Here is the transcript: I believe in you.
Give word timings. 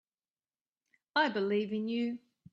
I 1.15 1.29
believe 1.29 1.73
in 1.73 1.87
you. 1.87 2.17